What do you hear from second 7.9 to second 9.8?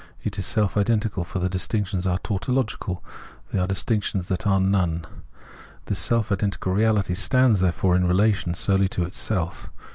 in relation solely to itself.